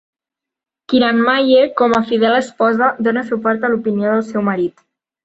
[0.93, 4.83] Kiranmayee, com a fidel esposa, dona suport a l'opinió del seu marit.